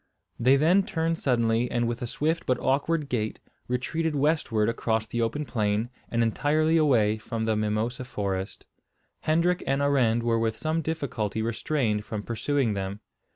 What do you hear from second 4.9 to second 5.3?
the